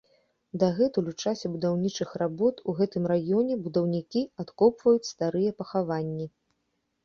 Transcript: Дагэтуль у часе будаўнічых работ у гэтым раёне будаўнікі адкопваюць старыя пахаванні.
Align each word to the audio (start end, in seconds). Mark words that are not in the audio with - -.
Дагэтуль 0.61 1.11
у 1.11 1.11
часе 1.25 1.51
будаўнічых 1.57 2.15
работ 2.23 2.65
у 2.69 2.75
гэтым 2.81 3.03
раёне 3.13 3.61
будаўнікі 3.69 4.27
адкопваюць 4.47 5.07
старыя 5.13 5.51
пахаванні. 5.65 6.27